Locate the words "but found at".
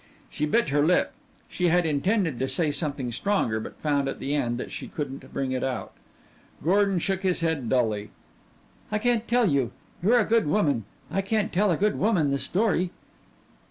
3.59-4.17